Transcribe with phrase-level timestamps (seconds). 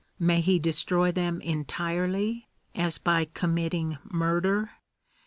[0.17, 4.71] may he destroy them entirely, as by committing murder?